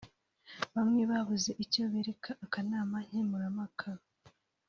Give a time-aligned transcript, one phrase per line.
[0.75, 3.87] Bamwe babuze icyo bereka akanama nkemurampaka